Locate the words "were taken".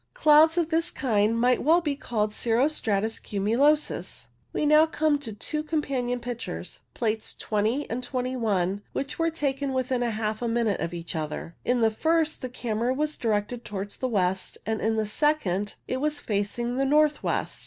9.19-9.73